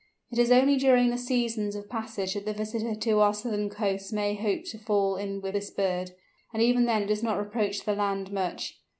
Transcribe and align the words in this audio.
It 0.31 0.39
is 0.39 0.49
only 0.51 0.77
during 0.77 1.11
the 1.11 1.15
seasons 1.19 1.75
of 1.75 1.87
passage 1.87 2.33
that 2.33 2.45
the 2.45 2.53
visitor 2.53 2.95
to 2.95 3.19
our 3.19 3.35
southern 3.35 3.69
coasts 3.69 4.11
may 4.11 4.33
hope 4.33 4.63
to 4.71 4.79
fall 4.79 5.15
in 5.15 5.41
with 5.41 5.53
this 5.53 5.69
bird, 5.69 6.13
and 6.51 6.59
even 6.63 6.85
then 6.85 7.03
it 7.03 7.09
does 7.09 7.21
not 7.21 7.39
approach 7.39 7.83
the 7.85 7.93
land 7.93 8.31
much. 8.31 8.79